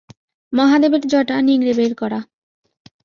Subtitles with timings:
[0.53, 2.19] মহাদেবের জটা নিংড়ে বের-করা।